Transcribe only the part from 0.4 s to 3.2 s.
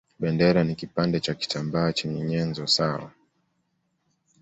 ni kipande cha kitambaa chenye nyenzo sawa